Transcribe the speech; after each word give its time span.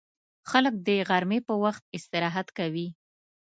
خلک 0.49 0.73
د 0.87 0.89
غرمې 1.09 1.39
پر 1.47 1.55
وخت 1.63 1.83
استراحت 1.97 2.47
کوي 2.57 2.87